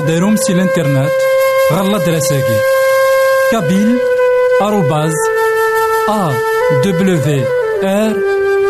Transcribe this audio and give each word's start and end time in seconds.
ماذا 0.00 0.12
غديرهم 0.12 0.36
سي 0.36 0.52
الانترنت 0.52 1.10
غالا 1.72 1.98
دراساكي 1.98 2.58
كابيل 3.52 3.98
آروباز 4.62 5.12
أ 6.08 6.32
دبليو 6.84 7.44
آر 7.84 8.12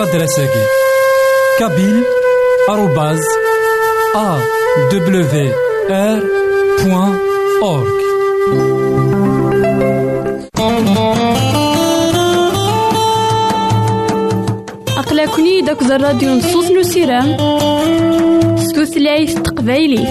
غالا 0.09 0.17
دراساكي 0.17 0.65
كابيل 1.59 2.03
آروباز 2.69 3.19
أ 4.15 4.39
دبليو 4.91 5.53
آر 5.89 6.19
بوان 6.83 7.17
أورك 7.63 7.99
أقلكني 14.97 15.61
داك 15.61 15.81
الراديو 15.81 16.29
نصوص 16.29 16.71
نسيرام 16.71 17.37
ستوثلايف 18.57 19.39
تقبايلي 19.39 20.07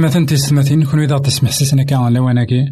إيتماثن 0.00 0.26
تيستماثين 0.26 0.84
كون 0.84 1.00
إذا 1.00 1.18
تسمح 1.18 1.50
سيسنا 1.50 1.82
كان 1.82 2.12
لواناكي 2.12 2.64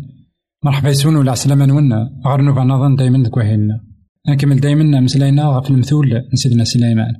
مرحبا 0.65 0.89
يسون 0.89 1.17
ولا 1.17 1.33
عسلامة 1.33 1.67
نونا 1.67 2.11
غير 2.27 2.41
نوفا 2.43 2.61
نظن 2.61 2.95
دايما 2.97 3.23
دك 3.23 3.37
وهيلنا 3.37 3.81
نكمل 4.29 4.61
دايما 4.61 5.01
مسلاينا 5.01 5.43
غف 5.43 5.71
المثول 5.71 6.23
نسيدنا 6.33 6.65
سليمان. 6.65 7.15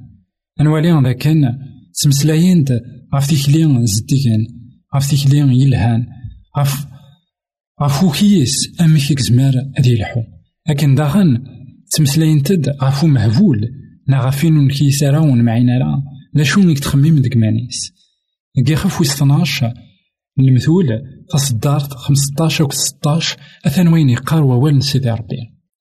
نوالي 0.61 1.03
ذا 1.03 1.13
كان 1.13 1.59
تمسلاين 2.03 2.65
غف 3.15 3.27
تيكلي 3.27 3.87
زديكان 3.87 4.47
غف 4.97 5.11
تيكلي 5.11 5.63
يلهان. 5.63 6.07
غف 6.59 6.87
غف 7.83 8.05
وكيس 8.05 8.81
أمي 8.81 9.01
كيك 9.01 9.21
زمار 9.21 9.55
أدي 9.79 9.95
الحو 9.95 10.23
لكن 10.69 10.95
داخن 10.95 11.45
تمسلاين 11.97 12.43
تد 12.43 12.69
غفو 12.69 13.07
مهبول. 13.07 13.69
نا 14.09 14.21
غفين 14.21 14.69
كيسارا 14.69 15.19
ونمعينا 15.19 16.03
لا 16.35 16.45
شو 16.45 16.61
نيك 16.61 16.79
تخميم 16.79 17.19
دك 17.19 17.37
مانيس. 17.37 17.93
كي 18.67 18.77
خف 18.77 19.01
ويس 19.01 19.23
12 19.23 19.88
المثول 20.39 21.03
تصدارت 21.31 21.93
15 21.93 22.65
و 22.65 22.71
16 22.71 23.37
أثان 23.67 23.89
وين 23.89 24.11
يقار 24.11 24.43
ووال 24.43 24.83
سيدي 24.83 25.11
ربي. 25.11 25.37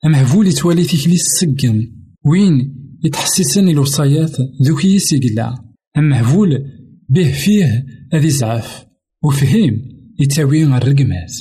أمهفول 0.06 0.48
يتوالي 0.48 0.84
تيكلي 0.84 1.14
السجن 1.14 1.92
وين 2.26 2.76
يتحسسن 3.04 3.70
الوصايات 3.70 4.38
ذوكي 4.62 4.96
يسيقلا 4.96 5.64
أمهفول 5.98 6.50
به 7.10 7.32
فيه 7.32 7.86
أذي 8.14 8.30
زعف 8.30 8.86
وفهم 9.24 9.82
يتاوي 10.20 10.64
الرقمات. 10.64 11.34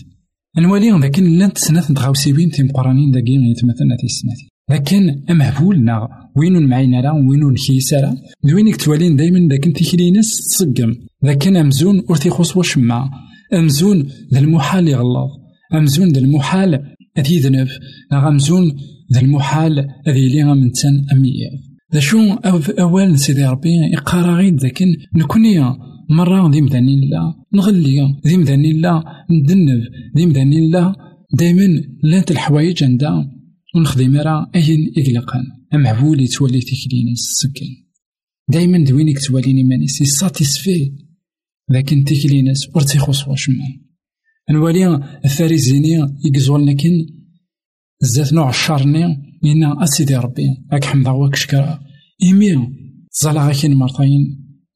نوالي 0.58 1.00
ذاك 1.00 1.18
لانت 1.18 1.58
سنات 1.58 1.90
نتغاوسيوين 1.90 2.50
تيمقرانين 2.50 3.10
داكي 3.10 3.32
يتمثلنا 3.32 3.96
تيسناتي 3.96 4.48
لكن 4.70 5.24
أمهفول 5.30 5.84
نا 5.84 6.08
وين 6.36 6.66
معينا 6.68 7.00
راه 7.00 7.14
وين 7.14 7.40
نكيسا 7.40 8.00
راه 8.00 8.16
دوين 8.44 8.72
كتوالين 8.72 9.16
دايما 9.16 9.48
داك 9.48 9.64
تيكلي 9.64 10.10
ناس 10.10 10.26
تصقم 10.50 10.94
لكن 11.26 11.56
أمزون 11.56 12.02
ور 12.08 12.17
تيخص 12.17 12.56
وشما. 12.56 13.11
أمزون 13.55 14.08
ذا 14.32 14.38
المحال 14.38 14.88
يغلط 14.88 15.31
أمزون 15.75 16.08
ذا 16.08 16.20
المحال 16.20 16.82
أذي 17.19 17.34
يذنب 17.34 17.69
أمزون 18.12 18.76
ذا 19.12 19.20
المحال 19.20 19.88
أذي 20.08 20.28
لي 20.28 20.44
من 20.44 20.73
تن 20.73 21.06
أمية 21.12 21.50
ذا 21.94 22.00
شو 22.00 22.19
أول 22.78 23.19
سيدي 23.19 23.44
ربي 23.44 23.70
إقارا 23.94 24.37
غيد 24.37 24.64
لكن 24.64 24.87
نكوني 25.14 25.61
مرة 26.11 26.50
ذي 26.50 26.61
مداني 26.61 26.94
الله 26.94 27.34
نغلي 27.55 28.14
ذي 28.26 28.37
مداني 28.37 28.70
الله 28.70 29.05
ندنب 29.31 29.82
ذي 30.17 30.26
مداني 30.26 30.58
الله 30.58 30.94
دايما 31.32 31.82
لانت 32.02 32.31
الحوايج 32.31 32.84
عندها 32.84 33.31
ونخدم 33.76 34.17
راه 34.17 34.50
أين 34.55 34.93
إغلاقا 34.99 35.43
أمعبول 35.75 36.20
يتولي 36.20 36.61
تكليني 36.61 37.12
السكن 37.12 37.67
دايما 38.49 38.84
دوينك 38.84 39.19
تواليني 39.19 39.64
مانيس 39.64 40.02
ساتيسفي 40.02 41.05
لكن 41.68 42.04
تيكلي 42.04 42.42
ناس 42.42 42.68
ور 42.74 42.82
تيخص 42.82 43.28
واشما 43.28 43.64
نوالي 44.50 45.00
الفارزيني 45.24 45.98
يقزول 46.24 46.66
لكن 46.66 46.92
زات 48.00 48.32
نوع 48.32 48.48
الشارني 48.48 49.04
إنا 49.44 49.82
أسيدي 49.82 50.16
ربي. 50.16 50.48
راك 50.72 50.84
حمد 50.84 51.06
عواك 51.06 51.34
شكرا. 51.34 51.80
إيمي 52.22 52.68
تزالا 53.12 53.46
غاكين 53.46 53.74
مرتين 53.74 54.22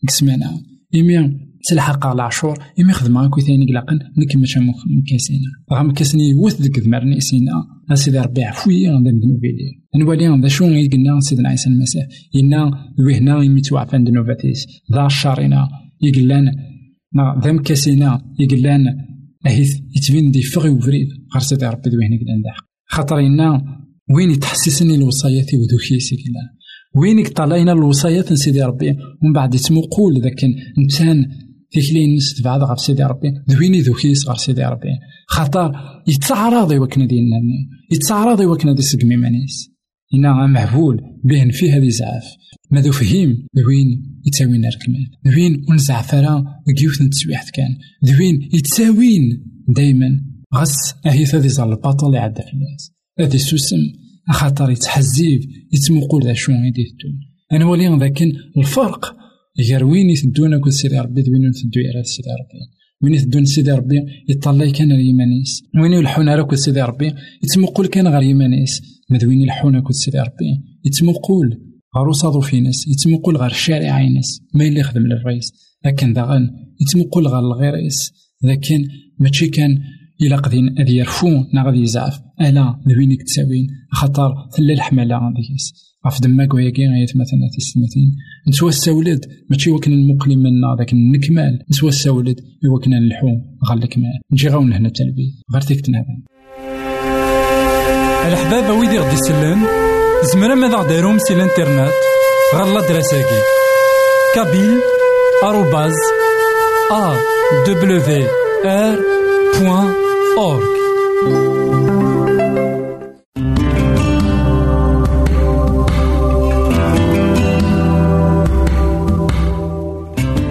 قسمانا. 0.08 0.60
إيمي 0.94 1.38
تلحق 1.68 2.06
على 2.06 2.22
عشور. 2.22 2.58
إيمي 2.78 2.92
خدمة 2.92 3.28
كوي 3.28 3.42
ثاني 3.42 3.66
قلاقن 3.66 3.98
نك 4.18 4.36
ماشا 4.36 4.60
مكاسينا. 4.98 5.50
غا 5.72 5.82
مكاسني 5.82 6.28
يوث 6.28 6.60
ديك 6.60 6.78
ذمرني 6.78 7.20
سينا. 7.20 7.52
أسيدي 7.92 8.18
ربي 8.18 8.44
عفوية 8.44 8.90
غندا 8.90 9.10
ندنو 9.10 9.38
بيلي 9.38 9.80
نوالي 9.96 10.42
ذا 10.42 10.48
شو 10.48 10.64
قلنا 10.64 11.20
سيدنا 11.20 11.48
عيسى 11.48 11.70
المسيح؟ 11.70 12.06
إنا 12.34 12.70
وهنا 12.98 13.42
يمي 13.42 13.60
توعفان 13.60 14.04
دنوباتيس 14.04 14.66
ذا 14.94 15.06
الشارنا 15.06 15.68
يقلان 16.02 16.44
ذا 17.44 17.52
مكاسينا 17.52 18.34
يقلان 18.40 18.84
أهيث 19.46 19.78
يتبين 19.96 20.30
دي 20.30 20.42
فغي 20.42 20.70
وفريد 20.70 21.08
غير 21.34 21.42
سيدي 21.42 21.66
ربي 21.66 21.90
دويهنا 21.90 22.16
قلان 22.16 22.42
داح 22.44 22.56
خاطر 22.86 23.18
إنا 23.18 23.62
وين 24.10 24.30
يتحسسني 24.30 24.94
الوصايات 24.94 25.54
ودوكيسي 25.54 26.16
كلا 26.16 26.60
وين 27.00 27.18
يطلعنا 27.18 27.72
الوصايات 27.72 28.32
سيدي 28.32 28.62
ربي 28.62 28.90
ومن 29.22 29.32
بعد 29.32 29.54
يتمقول 29.54 30.22
ذاك 30.22 30.44
إنسان 30.78 31.26
تيكلي 31.72 32.16
نس 32.16 32.34
تبعد 32.34 32.62
غير 32.62 32.76
سيدي 32.76 33.02
ربي 33.02 33.28
دويني 33.48 33.80
ذوكيس 33.80 34.28
غير 34.28 34.36
سيدي 34.36 34.64
ربي. 34.64 34.88
خاطر 35.26 35.72
يتعرض 36.08 36.72
يوكنا 36.72 37.06
ديالنا 37.06 37.36
يتعرض 37.92 38.40
يوكنا 38.40 38.74
دي 38.74 38.82
سقمي 38.82 39.16
مانيس. 39.16 39.69
إنا 40.14 40.46
مهبول 40.46 41.00
به 41.24 41.50
في 41.50 41.72
هذه 41.72 41.88
زعاف 41.88 42.24
ماذا 42.70 42.90
فهم؟ 42.90 43.46
دوين 43.54 44.20
يتساوين 44.26 44.64
ركمان 44.64 45.06
دوين 45.24 45.64
ونزعف 45.68 46.14
راه 46.14 46.44
كيوث 46.76 47.02
نتسويحت 47.02 47.50
كان. 47.50 47.78
دوين 48.02 48.48
يتساوين 48.54 49.44
دايما. 49.68 50.20
غس 50.54 50.94
أهي 51.06 51.26
ثادي 51.26 51.48
زال 51.48 51.70
الباطل 51.70 52.14
يعدى 52.14 52.42
في 52.42 52.52
الناس. 52.52 52.92
هذي 53.20 53.38
سوسم. 53.38 53.76
خاطر 54.30 54.70
يتحزيب 54.70 55.40
يتمقول 55.72 56.24
ذا 56.24 56.32
شو 56.32 56.52
غيدي 56.52 56.96
أنا 57.52 57.64
ولي 57.64 57.88
لكن 57.88 58.32
الفرق. 58.56 59.16
غير 59.60 59.84
وين 59.84 60.10
يتدون 60.10 60.60
كل 60.60 60.72
سيدي 60.72 60.98
ربي 60.98 61.20
وين 61.20 61.42
يتدو 61.42 61.80
على 61.94 62.04
سيدي 62.04 62.28
ربي. 62.28 62.79
وين 63.02 63.14
يتدون 63.14 63.44
سيدي 63.44 63.72
ربي؟ 63.72 64.00
يطلع 64.28 64.70
كان 64.70 64.92
اليمانيس 64.92 65.62
وين 65.82 65.92
يلحون 65.92 66.28
على 66.28 66.46
سيدي 66.56 66.82
ربي؟ 66.82 67.12
يتمقول 67.44 67.86
كان 67.86 68.08
غير 68.08 68.22
يمانيس. 68.22 68.82
مدوين 69.10 69.40
يلحون 69.40 69.80
كل 69.80 69.94
سيدي 69.94 70.18
ربي؟ 70.18 70.50
يتمقول 70.84 71.46
غير 71.96 72.08
وصادو 72.08 72.40
في 72.40 72.60
ناس 72.60 72.88
يتمقول 72.88 73.36
غير 73.36 73.50
الشارع 73.50 74.08
ناس 74.08 74.40
ما 74.54 74.64
اللي 74.64 74.80
يخدم 74.80 75.06
للرئيس. 75.06 75.52
لكن 75.84 76.12
داغن. 76.12 76.50
يتمقول 76.80 77.28
غير 77.28 77.38
الغيريس 77.38 78.12
لكن 78.42 78.88
ماشي 79.18 79.48
كان 79.48 79.78
إلا 80.22 80.36
قدين 80.36 80.78
أذي 80.78 80.96
يرفو. 80.96 81.44
نا 81.54 81.62
غادي 81.66 81.82
يزعف. 81.82 82.20
ألا 82.40 82.80
ذوينك 82.88 83.22
تساوين 83.22 83.66
خاطر 83.92 84.34
ثلا 84.56 84.72
الحمالة 84.72 85.16
غادي 85.16 85.54
يس 85.54 85.72
غف 86.06 86.20
دماك 86.20 86.54
وياكي 86.54 86.88
غايت 86.88 87.10
مثلا 87.10 87.48
تيستمتين 87.54 88.12
نسوا 88.48 88.68
السولد 88.68 89.26
ماشي 89.50 89.70
وكنا 89.70 89.94
المقلي 89.94 90.36
منا 90.36 90.76
ذاك 90.78 90.92
النكمال. 90.92 91.64
نسوا 91.70 91.88
السولد 91.88 92.40
وكنا 92.72 92.98
نلحو. 92.98 93.28
غير 93.68 93.78
الكمال. 93.78 94.20
نجي 94.32 94.48
غاون 94.48 94.72
هنا 94.72 94.88
التلبية. 94.88 95.30
غير 95.52 95.62
تيكتنا 95.62 95.98
هذا 95.98 96.14
الحباب 98.32 98.78
ويدي 98.78 98.98
غدي 98.98 99.14
يسلم 99.14 99.60
زمرا 100.32 100.54
ماذا 100.54 100.76
غديرهم 100.76 101.18
سي 101.18 101.34
الانترنت؟ 101.34 101.92
غالا 102.54 102.88
دراساكي 102.88 103.40
كابيل 104.34 104.78
آروباز 105.44 105.94
أ 106.92 107.14
دبليو 107.66 108.26
آر 108.64 108.98
بوان 109.58 110.09
org. 110.38 110.62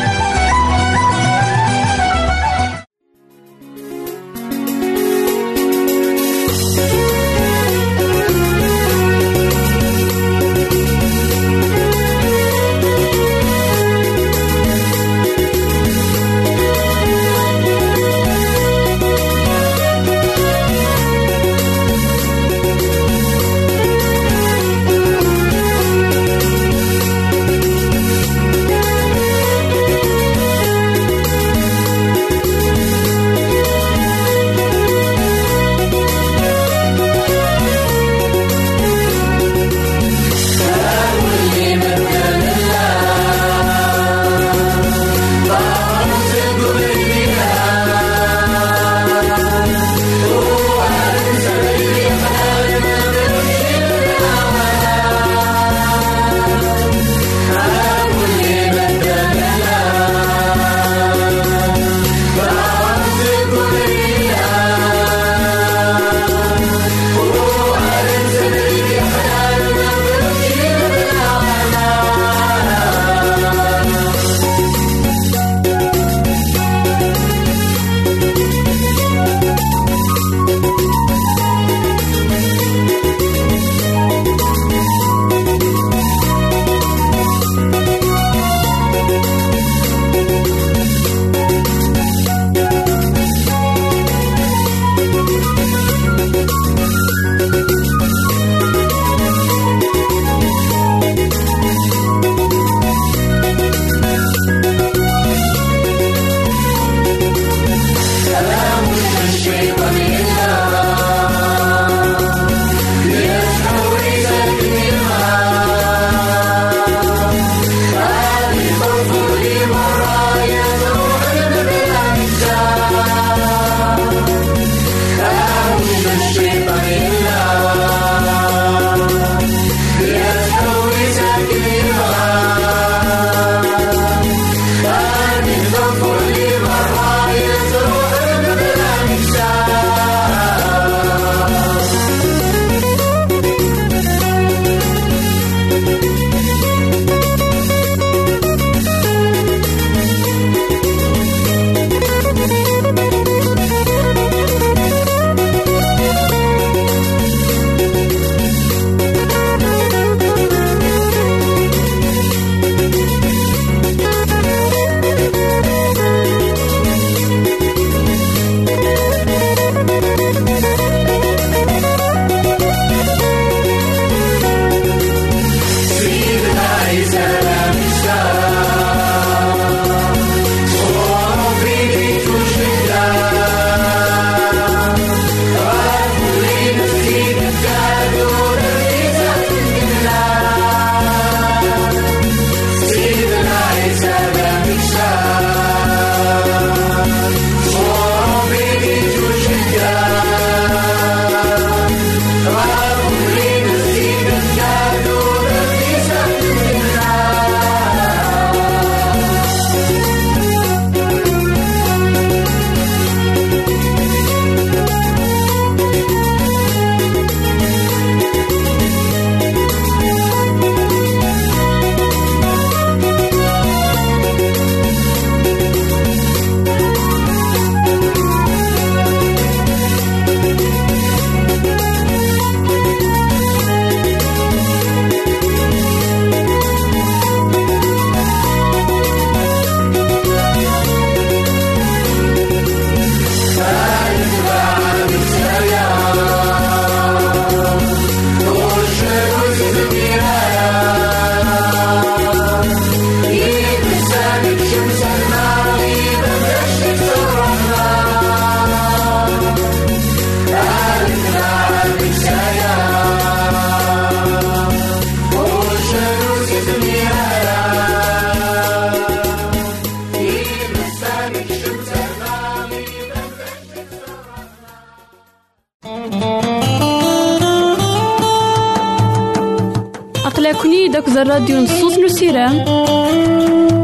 الراديو 281.21 281.57
نصوص 281.57 281.97
نسيرام 281.97 282.65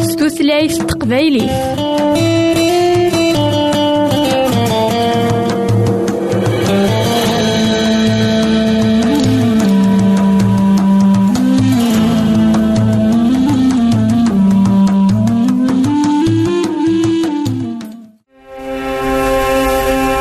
ستوثلايف 0.02 0.78
تقبايلي 0.78 1.46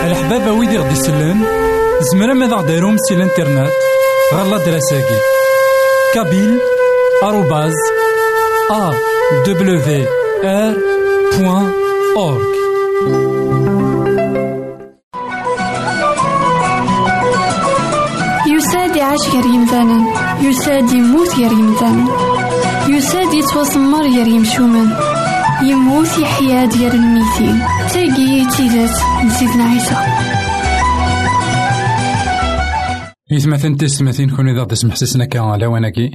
الحبابة 0.04 0.52
ويدي 0.52 0.78
غدي 0.78 0.92
يسلم 0.92 1.44
زمرا 2.12 2.34
ماذا 2.34 2.56
غديرهم 2.56 2.96
سي 2.96 3.14
الانترنت. 3.14 3.70
غالا 4.34 4.58
دراساكي. 4.58 5.18
كابيل 6.14 6.75
بوان 11.38 11.72
أورك 12.16 12.46
يساد 18.56 18.96
يعيش 18.96 19.28
غير 19.28 19.46
يمثالا 19.46 19.98
يساد 20.40 20.92
يموت 20.92 21.28
غير 21.38 21.52
يمثالا 21.52 22.04
يساد 22.88 23.34
يتوسمر 23.34 24.02
غير 24.02 24.26
يمشومان 24.26 24.90
يموت 25.62 26.18
يحيا 26.18 26.64
ديال 26.64 26.94
الميتين 26.94 27.62
تاقي 27.92 28.46
تيزات 28.56 29.24
نسيتنا 29.24 29.64
عيسى. 29.64 29.96
إثمثن 33.32 33.76
تسمثين 33.76 34.30
كون 34.30 34.48
إذا 34.48 34.64
تسمح 34.64 34.94
سسنا 34.94 35.24
كان 35.24 35.42
على 35.42 35.66
وناكي 35.66 36.10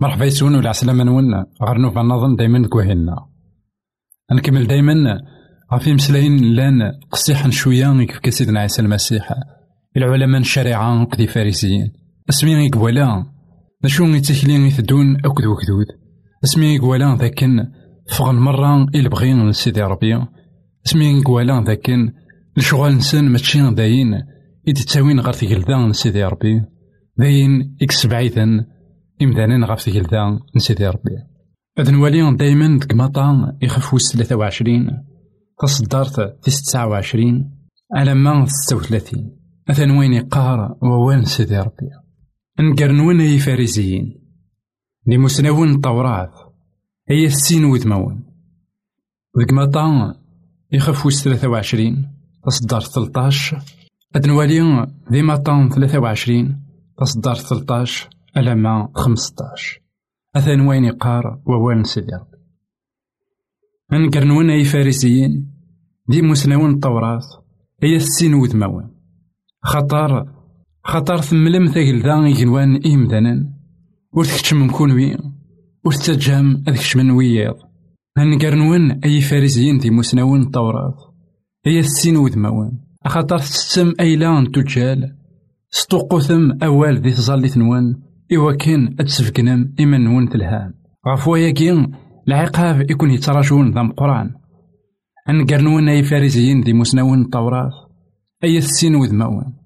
مرحبا 0.00 0.24
يسون 0.24 0.54
ولا 0.54 0.68
عسلامة 0.68 1.04
نون. 1.04 1.34
غير 1.62 1.78
نوفا 1.78 2.02
نظن 2.02 2.36
دايما 2.36 2.68
كوهينا 2.68 3.16
نكمل 4.32 4.66
دايما. 4.66 4.94
غافي 5.72 5.92
مسلاين 5.92 6.54
لأن 6.54 6.92
قصيحا 7.10 7.50
شوية 7.50 8.06
كيف 8.06 8.34
سيدنا 8.34 8.60
عيسى 8.60 8.82
المسيح. 8.82 9.34
العلماء 9.96 10.40
الشريعة 10.40 11.04
قدي 11.04 11.26
فارسيين. 11.26 11.92
اسمي 12.28 12.70
قوالا 12.70 13.26
نشو 13.84 14.04
يتكلين 14.04 14.60
يثدون 14.60 15.16
أكد 15.16 15.46
وكدود. 15.46 15.86
اسمي 16.44 16.78
قوالا 16.78 17.16
ذاكن. 17.16 17.66
فغن 18.10 18.34
مرة 18.34 18.84
إلى 18.94 19.08
بغين 19.08 19.52
سيدي 19.52 19.80
ربي. 19.80 20.26
اسمي 20.86 21.22
قوالا 21.22 21.64
ذاكن. 21.66 22.12
الشغل 22.58 22.94
نسن 22.94 23.24
ماشي 23.28 23.70
داين. 23.70 24.14
إذا 24.68 24.84
تساوين 24.84 25.20
غير 25.20 25.32
تقلدا 25.32 25.92
سيدي 25.92 26.24
ربي. 26.24 26.62
داين 27.18 27.76
إكس 27.82 28.06
بعيدا. 28.06 28.75
إمدانين 29.22 29.64
غير 29.64 29.76
تقلدا 29.76 30.40
سيدي 30.56 30.86
ربي 30.86 31.10
هاد 31.78 31.90
نولي 31.90 32.36
دايما 32.36 32.78
ديك 32.78 32.94
مطا 32.94 33.56
يخف 33.62 33.94
وس 33.94 34.12
ثلاثة 34.12 34.36
وعشرين 34.36 35.04
تصدرت 35.62 36.20
في 36.20 36.50
تسعة 36.50 36.86
وعشرين 36.86 37.50
على 37.94 38.14
ما 38.14 38.46
ستة 38.46 38.76
وثلاثين 38.76 39.36
مثلا 39.68 39.98
وين 39.98 40.12
يقار 40.12 40.76
ووان 40.82 41.24
سيدي 41.24 41.58
ربي 41.58 41.90
نقرنون 42.60 43.20
أي 43.20 43.38
فارسيين 43.38 44.20
دي 45.06 45.18
مسنون 45.18 45.74
التوراة 45.74 46.32
هي 47.08 47.26
السين 47.26 47.64
وذمون 47.64 48.24
ديك 49.38 49.52
مطا 49.52 50.14
يخف 50.72 51.06
وس 51.06 51.24
ثلاثة 51.24 51.48
وعشرين 51.48 52.12
تصدر 52.46 52.80
ثلطاش 52.80 53.54
هاد 54.14 54.26
نوالي 54.26 54.86
دي 55.10 55.22
مطان 55.22 55.68
ثلاثة 55.68 55.98
وعشرين 55.98 56.62
تصدر 56.98 57.34
ثلطاش 57.34 58.08
ألما 58.36 58.88
خمسطاش. 58.94 59.80
أثان 60.36 60.60
وين 60.60 60.84
يقار 60.84 61.40
ووان 61.46 61.84
سيدي 61.84 62.12
ربي. 62.12 62.36
نقرنون 63.92 64.50
أي 64.50 64.64
فارسيين 64.64 65.52
دي 66.08 66.22
مسنون 66.22 66.70
التوراة 66.70 67.20
هي 67.82 67.96
السين 67.96 68.34
وذمون 68.34 68.90
خطر 69.62 70.26
خطر 70.84 71.20
ثملم 71.20 71.64
ذا 71.64 71.80
يجنوان 72.26 72.76
إيمدانا 72.76 73.52
ور 74.12 74.24
تكتشم 74.24 74.66
مكون 74.66 74.92
وي 74.92 75.18
ور 75.84 75.92
تتجام 75.92 76.62
أذكش 76.68 76.96
من 76.96 77.10
وياض 77.10 77.56
نقرنون 78.18 78.90
أي 79.04 79.20
فارسيين 79.20 79.78
دي 79.78 79.90
مسنون 79.90 80.42
التوراة 80.42 80.94
هي 81.66 81.78
السين 81.78 82.16
وذمون 82.16 82.78
خاطر 83.06 83.38
تستم 83.38 83.92
أيلان 84.00 84.52
تجال 84.52 85.16
ثم 86.28 86.52
أوال 86.62 87.00
ذي 87.00 87.10
تظل 87.10 87.50
نوان 87.56 88.02
إوا 88.32 88.52
كان 88.52 88.96
أتسفكنم 89.00 89.74
إما 89.80 89.98
نون 89.98 90.28
تلهام 90.28 90.74
غف 91.08 91.28
وياكي 91.28 91.86
العقاب 92.28 92.90
يكون 92.90 93.10
يتراجون 93.10 93.74
ذا 93.74 93.82
مقران 93.82 94.30
أن 95.28 95.46
قرنون 95.46 95.88
أي 95.88 96.02
فارسيين 96.02 96.60
ذي 96.60 96.72
مسنون 96.72 97.20
التوراة 97.20 97.70
أي 98.44 98.58
السين 98.58 98.94
وذمون. 98.94 99.56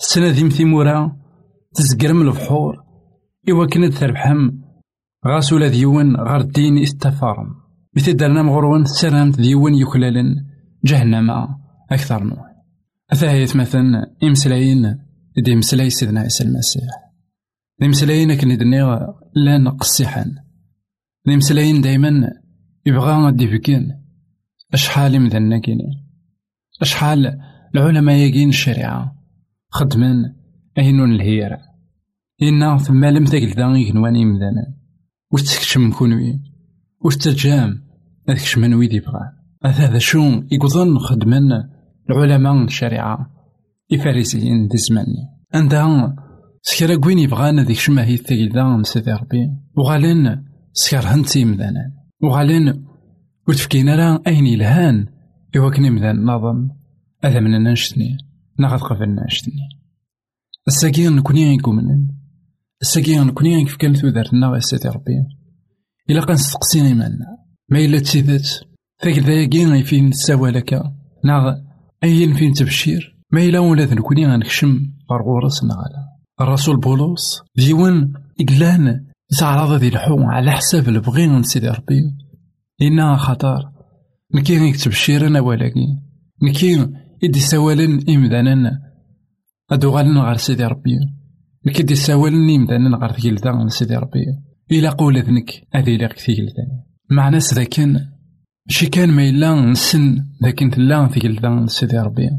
السنة 0.00 0.28
ذي 0.28 0.44
مثيمورا 0.44 1.16
تزقرم 1.74 2.22
البحور. 2.22 2.76
إوا 3.50 3.66
كانت 3.66 3.94
تربحم 3.94 4.50
غاس 5.26 5.52
ولا 5.52 5.68
ديون 5.68 6.16
غار 6.16 6.40
الدين 6.40 6.78
استفارم. 6.78 7.54
مثل 7.96 8.16
درنا 8.16 8.42
مغرون 8.42 8.84
سلامت 8.84 9.40
ديون 9.40 9.74
يكلالن 9.74 10.34
جهنم 10.84 11.30
أكثر 11.92 12.24
نوع. 12.24 12.50
أثاهيت 13.12 13.56
مثلا 13.56 13.82
إمسلاين 14.24 14.98
دي 15.44 15.56
مسلاي 15.56 15.90
سيدنا 15.90 16.20
عيسى 16.20 16.44
المسيح. 16.44 17.09
دي 17.80 17.88
مسلاين 17.88 18.34
كن 18.34 18.56
دنيغ 18.56 18.98
لا 19.34 19.58
نقصيحان 19.58 20.34
دي 21.26 21.36
مسلاين 21.36 21.80
دايما 21.80 22.30
يبغى 22.86 23.32
ديفكين 23.32 24.00
أشحال 24.74 25.20
مذنا 25.20 25.58
كينين 25.58 26.06
أشحال 26.82 27.40
العلماء 27.74 28.16
يجين 28.16 28.48
الشريعة. 28.48 29.14
خدمن 29.68 30.24
أينون 30.78 31.12
الهيرة. 31.12 31.58
إنا 32.42 32.78
ثم 32.78 33.04
لم 33.04 33.24
تقل 33.24 33.50
ذا 33.50 33.76
يغنواني 33.76 34.24
مذانا 34.24 34.74
وش 35.32 35.42
تكشم 35.42 35.92
كونوي 35.92 36.40
وش 37.04 37.16
تجام 37.16 37.82
هذاك 38.28 38.58
من 38.58 38.74
ويدي 38.74 38.96
يبغى 38.96 39.20
هذا 39.64 39.98
شو 39.98 40.42
يقضن 40.52 40.98
خدمن 40.98 41.52
العلماء 42.10 42.64
الشريعة. 42.64 43.30
الفارسيين 43.92 44.68
دي 44.68 44.78
زماني 44.78 45.28
عندها 45.54 46.16
سكرا 46.62 46.96
كوين 46.96 47.18
يبغانا 47.18 47.62
ديك 47.62 47.78
شماهي 47.78 48.14
الثقيلة 48.14 48.76
نسيدي 48.76 49.12
ربي. 49.12 49.50
وغالين 49.76 50.44
سكر 50.72 51.06
هنتي 51.06 51.44
مذانا. 51.44 51.92
وغالين 52.22 52.86
وتفكينا 53.48 53.96
راه 53.96 54.22
أين 54.26 54.46
يلهان؟ 54.46 55.06
إوا 55.56 55.70
كني 55.70 55.90
مذان 55.90 56.24
نظن 56.24 56.68
هذا 57.24 57.40
من 57.40 57.64
نشتني؟ 57.64 58.18
ناخذ 58.58 58.78
قبل 58.78 59.16
نشتني. 59.26 59.68
الساقي 60.68 61.08
نكوني 61.08 61.54
يقومن 61.54 62.08
الساقي 62.82 63.18
نكوني 63.18 63.64
كيف 63.64 63.76
كانت 63.76 64.04
ودارتنا 64.04 64.58
سيدي 64.58 64.88
ربي. 64.88 65.12
إلا 66.10 66.24
كان 66.24 66.36
ستقسينا 66.36 66.88
إيماننا 66.88 67.26
ما 67.68 67.78
إلا 67.78 67.98
تسيدت 67.98 68.66
ذاك 69.04 69.18
ذاكي 69.18 69.82
فين 69.82 70.08
نساوالك 70.08 70.82
ناغ 71.24 71.54
أين 72.04 72.34
فين 72.34 72.52
تبشير؟ 72.52 73.20
ما 73.32 73.44
إلا 73.44 73.58
ولا 73.58 73.84
ذنكوني 73.84 74.26
غنكشم 74.26 74.92
غار 75.10 75.22
غورس 75.22 75.64
نغالا 75.64 75.99
الرسول 76.40 76.80
بولس 76.80 77.42
ديوان 77.56 78.12
إقلان 78.40 79.06
يتعرض 79.32 79.72
ذي 79.72 79.88
الحو 79.88 80.22
على 80.22 80.50
حساب 80.50 80.88
البغي 80.88 81.26
من 81.28 81.42
سيدي 81.42 81.68
ربي. 81.68 82.00
إنها 82.82 83.16
خطر. 83.16 83.72
نكي 84.34 84.58
غيكتب 84.58 84.90
شيرنا 84.90 85.40
ولكن؟ 85.40 85.80
نكي 86.42 86.88
إدي 87.24 87.40
سوالن 87.40 88.10
إمدانا 88.10 88.80
أدو 89.70 89.90
غالنا 89.90 90.22
غار 90.22 90.36
سيدي 90.36 90.64
ربي. 90.64 90.98
نكي 91.66 91.82
دي 91.82 91.94
سوالن 91.94 92.50
إمدانا 92.50 92.98
غار 92.98 93.12
ثقيلتا 93.12 93.66
سيدي 93.68 93.96
ربي؟ 93.96 94.24
إلا 94.72 94.90
قول 94.90 95.22
ذنك 95.22 95.50
أذي 95.74 95.96
لك 95.96 96.18
ثقيلتا 96.18 96.62
معنى 97.10 97.38
ذاكن 97.38 98.00
شي 98.68 98.86
كان 98.86 99.10
ما 99.10 99.28
إلا 99.28 99.54
نسن 99.54 100.24
لكن 100.42 100.70
تلا 100.70 101.08
ثقيلتا 101.08 101.66
سيدي 101.66 101.98
ربي. 101.98 102.30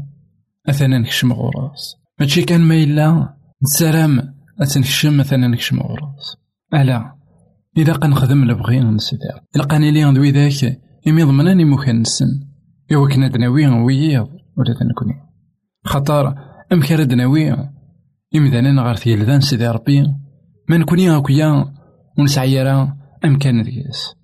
أثنا 0.68 0.98
نكشم 0.98 1.32
غراس. 1.32 1.96
ماشي 2.20 2.42
كان 2.42 2.60
ما 2.60 2.74
إلا 2.74 3.41
نسلام 3.62 4.34
أتنكشم 4.60 5.16
مثلا 5.16 5.48
نكشم 5.48 5.80
غراس 5.80 6.36
ألا 6.74 7.14
إذا 7.76 7.92
قنخدم 7.92 8.44
لبغي 8.44 8.80
نسيدار 8.80 9.42
إلا 9.56 9.64
قاني 9.64 9.90
لي 9.90 10.04
ندوي 10.04 10.30
ذاك 10.30 10.80
إمي 11.08 11.22
ضمناني 11.22 11.64
مكان 11.64 12.00
نسن 12.00 12.26
إوا 12.92 13.08
كنا 13.08 13.28
دناوي 13.28 13.66
وياض 13.66 14.28
ولا 14.56 14.74
تنكوني. 14.80 15.14
خطر 15.84 16.34
أم 16.72 16.80
كان 16.80 17.08
دناوي. 17.08 17.52
إمدانا 18.36 18.82
غار 18.82 18.96
ثيلذان 18.96 19.40
سيدي 19.40 19.66
ربي. 19.66 20.02
ما 20.68 20.76
نكوني 20.76 21.08
هاكويا 21.08 21.74
ونسعي 22.18 22.62
راه 22.62 22.96
أم 23.24 23.38
كان 23.38 23.62
دياس 23.62 24.14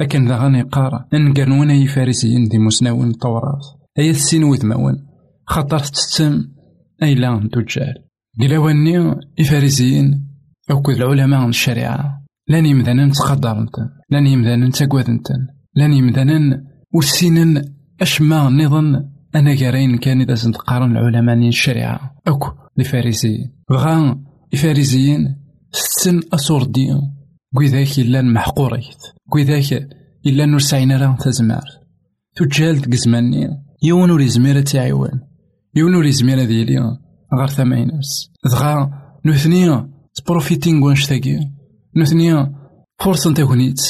لكن 0.00 0.28
ذا 0.28 0.36
غاني 0.36 0.62
قارا 0.62 1.06
أن 1.14 1.32
كانونا 1.32 1.74
يفارسيين 1.74 2.48
دي 2.48 2.58
مسناون 2.58 3.10
التوراة 3.10 3.60
أي 3.98 4.10
السين 4.10 4.44
وثماون 4.44 5.06
خطر 5.46 5.78
تتسم 5.78 6.44
أي 7.02 7.14
لا 7.14 7.48
تجال 7.52 8.09
قلاواني 8.40 9.16
إفارسيين. 9.40 10.26
أكد 10.70 10.94
العلماء 10.94 11.48
الشريعة. 11.48 12.24
لأن 12.48 12.66
يمدانا 12.66 13.10
تقدرنتن 13.10 13.88
لأن 14.10 14.26
يمدانا 14.26 14.70
تاكوادنتن 14.70 15.46
لأن 15.74 15.92
يمدانا 15.92 16.64
وسينن 16.94 17.64
أشما 18.00 18.50
نظن 18.50 19.04
أنا 19.34 19.54
جارين 19.54 19.98
كان 19.98 20.20
إذا 20.20 20.34
تقارن 20.34 20.96
العلماء 20.96 21.48
الشريعة. 21.48 22.14
أكو 22.26 22.50
الفارسيين 22.78 23.52
بغا 23.70 24.20
الفارسيين 24.52 25.36
ستن 25.72 26.20
أصور 26.34 26.64
دي 26.64 26.88
كويذاك 27.54 27.98
إلا 27.98 28.22
محقوريت. 28.22 29.02
كويذاك 29.28 29.88
إلا 30.26 30.46
نور 30.46 30.58
سعينا 30.58 30.96
راه 30.96 31.16
تزمار. 31.16 31.68
تجال 32.36 32.78
تقزماني. 32.78 33.48
يون 33.82 34.10
ور 34.10 34.20
يزمير 34.20 34.60
تعيوان 34.60 35.20
يون 35.74 35.94
ور 35.94 36.06
يزمير 36.06 36.44
ديالي 36.44 36.98
غير 37.34 37.46
ثمانيناس 37.46 38.30
دغا 38.44 38.90
نوثنيا 39.24 39.90
سبروفيتين 40.12 40.82
وانش 40.82 41.06
تاكي. 41.06 41.38
نوثنيا 41.96 42.54
فرصة 43.00 43.34
تاكونيت 43.34 43.80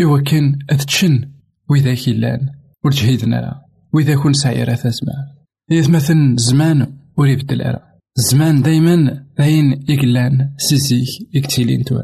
إوا 0.00 0.20
كان 0.20 0.58
أتشن 0.70 1.30
وإذا 1.70 1.92
إلان 2.08 2.48
ورجهيدنا 2.84 3.62
وإذا 3.94 4.16
كون 4.16 4.32
سعيرة 4.32 4.74
تزمار 4.74 5.24
إذا 5.70 5.90
مثلا 5.90 6.36
زمان 6.38 6.96
ور 7.18 7.28
يبدل 7.28 7.62
أرا 7.62 7.80
الزمان 8.18 8.62
دايما 8.62 9.26
داين 9.38 9.84
يقلان 9.88 10.54
سيزيك 10.56 11.08
يكتيلين 11.34 11.84
توا 11.84 12.02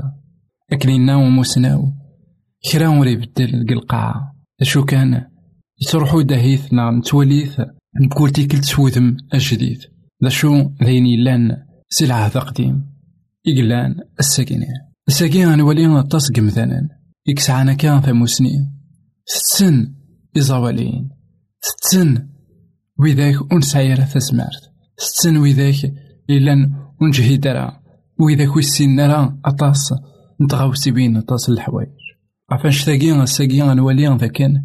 أكلينا 0.73 1.17
وموسناو. 1.17 1.93
كرا 2.73 2.89
ور 2.89 3.07
يبدل 3.07 3.73
القاعة 3.73 4.35
شو 4.63 4.85
كان؟ 4.85 5.27
يتروحو 5.83 6.21
داهيث 6.21 6.73
نا 6.73 6.91
نتوليث 6.91 7.61
نقول 8.01 8.31
تيكل 8.31 8.59
تسوذم 8.59 9.17
الجديد 9.35 9.79
ذا 10.23 10.29
شو 10.29 10.71
ذين 10.85 11.07
يلان 11.07 11.57
العهد 12.03 12.39
قديم 12.39 12.87
إقلان 13.49 13.95
الساكنة. 14.21 14.67
الساكنة 15.09 15.55
نولي 15.55 16.03
تصق 16.11 16.39
مثلا. 16.39 16.89
إكسعانا 17.29 17.75
كان 17.75 18.01
ثموسنين 18.01 18.81
ستسن 19.27 19.95
إزاولين 20.37 21.11
ستسن 21.61 22.29
وذاك 22.99 23.53
ونسعير 23.53 23.97
تسمارت 23.97 24.73
ستسن 24.97 25.37
وذاك 25.37 25.95
إلا 26.31 26.71
ونجهد 27.01 27.47
راه 27.47 27.81
وإذا 28.21 28.47
كويسين 28.53 29.01
راه 29.01 29.41
أطاس 29.45 29.95
نتغاوسي 30.41 30.91
بين 30.91 31.17
أطاس 31.17 31.49
الحوايج. 31.49 31.89
عفاش 32.51 32.85
تاقي 32.85 33.23
الساقي 33.23 33.75
نولي 33.75 34.17
ذاكن. 34.17 34.63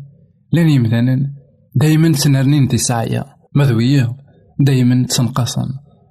لأن 0.52 0.70
يمثالا 0.70 1.34
دايما 1.76 2.12
تنرنين 2.12 2.68
دي 2.68 2.78
ساعية 2.78 3.26
مذوية. 3.56 4.25
دايما 4.60 5.06
تنقصن 5.06 5.68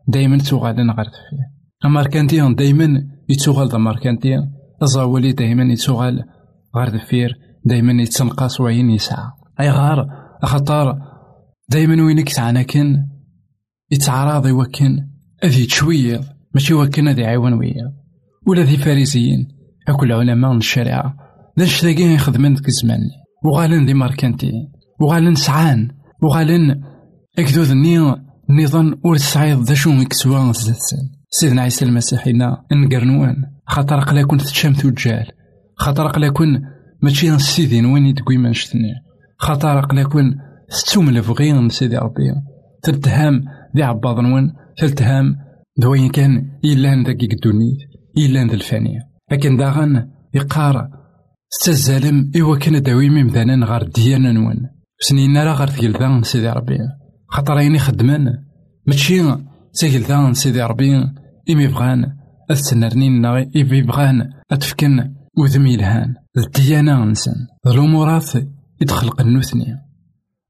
دايما 0.08 0.38
توغالن 0.38 0.90
غير 0.90 1.06
دفيا 1.06 1.54
الماركانتيا 1.84 2.54
دايما 2.58 3.02
يتوغال 3.28 3.68
دا 3.68 3.78
ماركانتيا 3.78 4.38
الزاولي 4.82 5.32
دايما 5.32 5.72
يتوغال 5.72 6.24
غير 6.76 6.88
دفير 6.88 7.38
دايما 7.64 8.02
يتنقص 8.02 8.60
وين 8.60 8.90
يسعى. 8.90 9.24
أي 9.60 9.70
غار 9.70 10.06
خطار 10.42 10.98
دايما 11.68 12.04
وينك 12.04 12.30
كن 12.70 13.06
يتعراض 13.90 14.46
يوكن. 14.46 15.08
أذي 15.44 15.66
تشويض. 15.66 16.24
ماشي 16.54 16.74
وكن 16.74 17.08
أذي 17.08 17.24
عيون 17.24 17.52
ويا 17.52 17.92
ولا 18.46 18.62
ذي 18.62 18.76
فارسيين. 18.76 19.48
أكل 19.88 20.12
علماء 20.12 20.52
الشريعة. 20.52 21.16
ذا 21.58 21.64
نشتاقين 21.64 22.10
يخدمن 22.10 22.54
ذك 22.54 22.68
الزمان. 22.68 23.00
وغالن 23.44 23.86
ذي 23.86 23.94
ماركانتين 23.94 24.72
وغالن 25.00 25.34
سعان. 25.34 25.88
وغالن 26.22 26.82
أكدود 27.38 27.70
النية 27.70 28.23
نظام 28.50 29.00
ور 29.04 29.16
تسعيض 29.16 29.62
ذا 29.62 29.74
شو 29.74 29.90
زدسن 30.52 30.96
سيدنا 31.30 31.62
عيسى 31.62 31.84
المسيح 31.84 32.26
إنا 32.26 32.64
نقرنوان 32.72 33.36
خاطر 33.66 34.00
قلا 34.00 34.22
كون 34.22 34.38
تشامت 34.38 34.84
وجال 34.84 35.26
خاطر 35.76 36.06
قلا 36.06 36.28
كون 36.28 36.62
ماشي 37.02 37.30
نسيدين 37.30 37.86
وين 37.86 38.06
يدقوي 38.06 38.38
ما 38.38 38.50
نشتني. 38.50 38.94
خاطر 39.38 39.80
قلا 39.80 40.02
كون 40.02 40.36
ستوم 40.68 41.10
لفغي 41.10 41.52
من 41.52 41.68
سيدي 41.68 41.96
ربي 41.96 42.34
تلتهام 42.82 43.44
ذي 43.76 43.82
عباض 43.82 44.20
نون 44.20 44.52
تلتهام 44.76 45.36
دوين 45.76 46.08
كان 46.08 46.50
إلا 46.64 47.02
ذاك 47.02 47.22
الدنيا 47.22 47.76
إلا 48.18 48.46
ذا 48.46 48.54
الفانية. 48.54 49.00
لكن 49.32 49.56
داغن 49.56 50.08
يقار 50.34 50.88
ستزالم 51.50 52.30
إوا 52.40 52.56
كان 52.56 52.82
داوي 52.82 53.10
ممدانا 53.10 53.66
غار 53.66 53.82
ديانا 53.82 54.32
نون 54.32 54.56
سنين 55.00 55.36
راه 55.36 55.54
غار 55.54 55.68
تقلدا 55.68 56.22
سيدي 56.22 56.48
ربي 56.48 56.78
خاطر 57.34 57.58
عيني 57.58 57.78
خدمان 57.78 58.44
ماشي 58.86 59.22
تقلدا 59.80 60.32
سيدي 60.32 60.62
ربي 60.62 60.96
إمي 61.50 61.66
بغان 61.66 62.16
أتسنرنين 62.50 63.26
إمي 63.26 63.82
بغان 63.82 64.30
أتفكن 64.50 65.14
وذم 65.38 65.66
يلهان 65.66 66.14
الديانة 66.36 67.04
نسان 67.04 67.34
الأمورات 67.66 68.30
يدخل 68.80 69.12
النوثني 69.20 69.66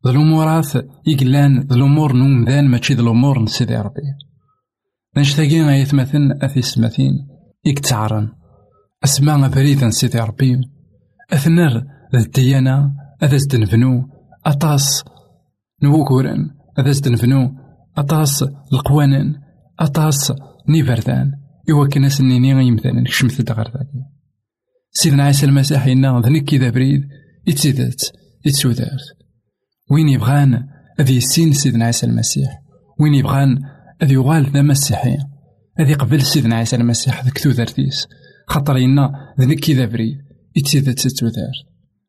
الأمورات 0.07 0.73
يقلان 1.07 1.59
الأمور 1.59 2.13
نومذان 2.13 2.69
ماشي 2.69 2.93
الأمور 2.93 3.43
نسيدي 3.43 3.77
ربي. 3.77 4.03
نشتاقي 5.17 5.63
غايثمثن 5.63 6.33
أثي 6.43 6.63
سمثين 6.63 7.13
يكتعرن. 7.65 8.29
أسماء 9.05 9.49
بريدا 9.49 9.91
سيدي 9.91 10.19
ربي. 10.19 10.61
أثنر 11.33 11.85
الديانة 12.15 12.93
أذا 13.23 13.37
زدنفنو 13.37 14.09
أطاس 14.47 15.05
نوكورن. 15.83 16.64
أذا 16.79 16.91
زدنفنو 16.91 17.55
أطاس 17.97 18.45
القوانين 18.73 19.41
أطاس 19.81 20.33
نيفردان. 20.69 21.33
إوا 21.71 21.87
كنا 21.87 22.09
سنيني 22.09 22.55
غيمثالا 22.55 23.05
كشمت 23.05 23.41
دغر 23.41 23.65
ذاكي 23.65 24.05
سيدنا 24.91 25.25
عيسى 25.25 25.47
المسيح 25.47 25.87
إنا 25.87 26.21
ذنك 26.21 26.45
كذا 26.45 26.71
بريد 26.71 27.09
يتسيدات 27.47 28.03
يتسودارت 28.45 29.17
وين 29.91 30.09
يبغان 30.09 30.69
أذ 31.01 31.11
يسين 31.11 31.53
سيدنا 31.53 31.85
عيسى 31.85 32.07
المسيح؟ 32.07 32.63
وين 33.01 33.15
يبغان 33.15 33.59
أذ 34.03 34.11
يغال 34.11 34.51
ذا 34.51 34.63
مسيحي؟ 34.63 35.19
أذ 35.81 35.91
يقبل 35.91 36.23
سيدنا 36.23 36.57
عيسى 36.57 36.77
المسيح 36.77 37.25
ذك 37.25 37.47
ذرتيس. 37.47 38.07
خاطر 38.49 38.77
إنا 38.77 39.13
ذنك 39.41 39.61
كذا 39.61 39.87
بريد 39.87 40.19
يتسيدات 40.57 41.01
تتودارت 41.01 41.67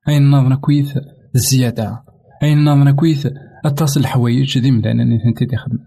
أين 0.10 0.30
نظنا 0.32 0.56
كويث 0.56 0.98
الزيادة؟ 1.36 2.04
أين 2.44 2.64
نظنا 2.64 2.92
كويث 2.92 3.28
أتصل 3.66 4.00
الحوايج 4.00 4.58
ذي 4.58 4.72
مدانا 4.72 5.04
نثنتي 5.04 5.46
تخدم 5.46 5.78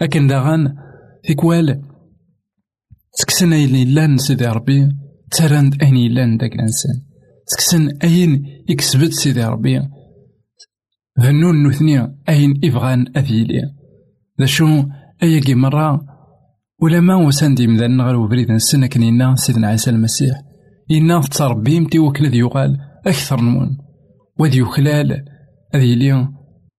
لكن 0.00 0.26
داغان 0.26 0.74
ثيكوال 1.26 1.82
سكسن 3.12 3.52
أين 3.52 3.94
لأن 3.94 4.18
سيدي 4.18 4.46
ربي 4.46 4.88
ترند 5.30 5.82
أين 5.82 6.12
لأن 6.12 6.36
داك 6.36 6.54
الإنسان. 6.54 6.92
سكسن 7.46 7.88
أين 8.04 8.44
يكسبت 8.68 9.12
سيدي 9.12 9.44
ربي. 9.44 9.80
ذنون 11.20 11.66
نثنيا 11.66 12.16
أين 12.28 12.60
إبغان 12.64 13.06
أذيلي. 13.16 13.62
ذا 14.40 14.46
شو 14.46 14.84
أياكي 15.22 15.54
مرة 15.54 16.06
ولا 16.82 17.00
ما 17.00 17.14
وساندي 17.14 17.66
مذن 17.66 17.96
نغر 17.96 18.16
وبريد 18.16 18.52
نسنا 18.52 18.86
كنينا 18.86 19.34
سيدنا 19.34 19.68
عيسى 19.68 19.90
المسيح. 19.90 20.42
إنا 20.90 21.20
تربيم 21.20 21.84
تي 21.84 21.98
وكل 21.98 22.26
ذي 22.26 22.38
يقال 22.38 22.78
أكثر 23.06 23.40
نمون 23.40 23.78
وذي 24.38 24.58
يخلال 24.58 25.24
أذي 25.74 25.94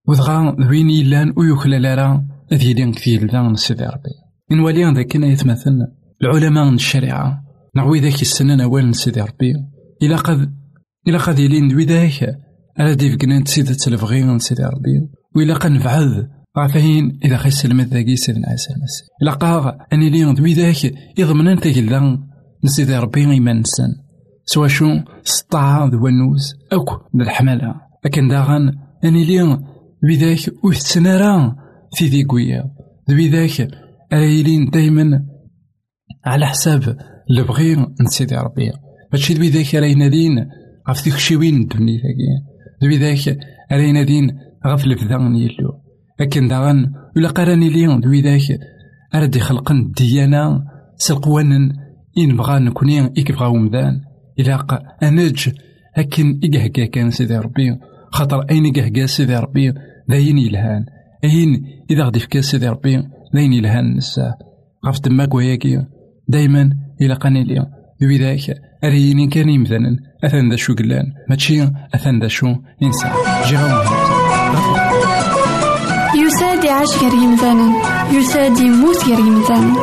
وذغا 0.09 0.55
ذوين 0.59 0.89
يلان 0.89 1.33
ويخلال 1.37 1.97
راه 1.97 2.25
أذي 2.51 2.73
لي 2.73 2.91
كثير 2.91 3.31
ذا 3.31 3.53
سيدي 3.53 3.83
ربي. 3.83 4.13
إن 4.51 4.59
وليان 4.59 4.93
ذاك 4.93 5.15
يتمثل 5.15 5.87
العلماء 6.21 6.73
الشريعة. 6.73 7.41
نعوي 7.75 7.99
ذاك 7.99 8.21
السنة 8.21 8.63
أول 8.63 8.95
سيدي 8.95 9.21
ربي. 9.21 9.53
إلا 10.03 10.15
قد 10.15 10.53
إلا 11.07 11.17
قد 11.17 11.39
يلين 11.39 11.67
ذوي 11.67 11.85
ذاك 11.85 12.35
على 12.79 12.95
ديف 12.95 13.17
قنان 13.21 13.43
تسيد 13.43 13.65
تلفغي 13.65 14.39
سيدي 14.39 14.63
ربي. 14.63 15.09
وإلا 15.35 15.53
قا 15.53 15.69
نفعذ 15.69 16.23
عفاين 16.57 17.19
إذا 17.25 17.37
خي 17.37 17.49
سلمت 17.49 17.87
ذاكي 17.87 18.15
سيدنا 18.15 18.47
عيسى 18.47 18.73
المسيح. 18.73 19.07
إلا 19.21 19.31
قاغ 19.31 19.71
أني 19.93 20.09
لي 20.09 20.33
دوي 20.33 20.53
ذاك 20.53 20.93
يضمن 21.17 21.47
أنت 21.47 21.67
كلا 21.67 22.19
نسيدي 22.63 22.97
ربي 22.97 23.31
إيمان 23.31 23.59
نسان. 23.59 23.89
سوا 24.45 24.67
شو 24.67 24.99
سطاع 25.23 25.85
ذو 25.85 26.07
النوز. 26.07 26.53
أكو 26.71 26.93
ذا 27.17 27.23
الحملة 27.23 27.75
لكن 28.05 28.27
داغن 28.27 28.71
أني 29.03 29.25
لي 29.25 29.59
بذاك 30.03 30.63
وثنرا 30.63 31.55
في 31.95 32.05
ذي 32.05 32.23
قوية 32.23 32.63
بذاك 33.09 33.67
أرايلين 34.13 34.69
دايما 34.69 35.25
على 36.25 36.45
حساب 36.45 36.97
البغي 37.31 37.87
نسيدي 38.01 38.35
ربي 38.35 38.71
ماشي 39.13 39.33
بذاك 39.33 39.75
راينا 39.75 40.07
دين 40.07 40.45
غف 40.89 41.03
ذيك 41.03 41.17
شوين 41.17 41.55
الدنيا 41.61 42.01
ذاك 42.83 43.37
علينا 43.71 44.03
دين 44.03 44.39
غف 44.67 44.85
الفذان 44.85 45.35
يلو 45.35 45.81
لكن 46.19 46.47
داغن 46.47 46.91
ولا 47.15 47.29
قراني 47.29 47.69
ليون 47.69 47.99
ذوي 47.99 48.21
ذاك 48.21 48.59
أرد 49.15 49.35
يخلقن 49.35 49.79
الديانة 49.79 50.63
سلقوانا 50.95 51.69
إن 52.17 52.37
بغا 52.37 52.59
نكوني 52.59 53.05
إك 53.05 53.31
بغا 53.31 53.47
ومدان 53.47 54.01
إلا 54.39 54.83
أنج 55.03 55.49
أكن 55.97 56.39
إقهقا 56.43 56.85
كان 56.85 57.11
سيدي 57.11 57.37
ربي 57.37 57.77
خاطر 58.11 58.41
أين 58.51 58.65
إقهقا 58.65 59.05
سيدي 59.05 59.35
ربي 59.35 59.73
ذاين 60.09 60.37
يلهان 60.37 60.85
أين 61.23 61.65
إذا 61.91 62.03
غدي 62.03 62.19
فكا 62.19 62.41
سيدي 62.41 62.67
ربي 62.67 63.03
ذاين 63.35 63.53
يلهان 63.53 63.97
نسا. 63.97 64.33
غف 64.87 64.99
دماك 64.99 65.33
وياكي 65.33 65.85
دايما 66.27 66.69
إلى 67.01 67.13
قاني 67.13 67.41
اليوم 67.41 67.65
بذاك 68.01 68.55
أريني 68.83 69.27
كان 69.27 69.49
يمثلا 69.49 69.97
أثن 70.23 70.49
ذا 70.49 70.55
شو 70.55 70.75
قلان. 70.75 71.05
ماشي 71.29 71.63
أثن 71.95 72.19
ذا 72.21 72.27
شو 72.27 72.55
إنسان 72.83 73.11
جيغاو 73.47 73.83
يساد 76.25 76.63
يعيش 76.63 76.97
غير 76.97 77.13
يمثالا 77.13 77.67
يساد 78.11 78.59
يموت 78.59 79.05
غير 79.05 79.19
يمثالا 79.19 79.73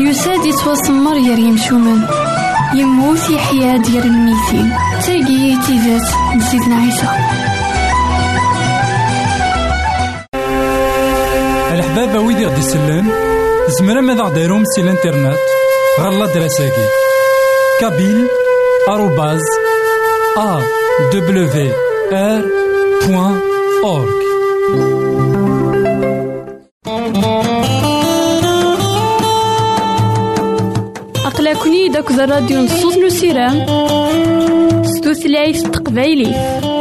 يساد 0.00 0.46
يتوسمر 0.46 1.12
غير 1.12 1.38
يمشومان 1.38 2.00
يموت 2.74 3.30
يحيا 3.30 3.76
ديال 3.76 4.06
الميتين 4.06 4.70
تاقي 5.06 5.56
تيزات 5.66 6.36
نسيتنا 6.36 6.76
عيسى. 6.76 7.61
الحبابة 11.92 12.20
ويدي 12.20 12.46
غدي 12.46 12.60
يسلم 12.60 13.12
زمرا 13.68 14.00
ماذا 14.00 14.22
غديرهم 14.22 14.64
سي 14.64 14.80
الانترنت 14.80 15.36
غالا 16.00 16.26
دراساكي. 16.26 16.86
كابيل 17.80 18.28
آروباز 18.88 19.40
أ 20.38 20.60
دبليو 21.12 21.48
آر 22.12 22.42
بوان 23.06 23.40
أورك 23.84 24.22
أقلكني 31.26 31.88
داك 31.88 32.10
الراديو 32.10 32.60
نصوص 32.60 32.96
نسيرام 32.96 33.66
ستوثلايف 34.84 35.62
تقبايلي. 35.62 36.71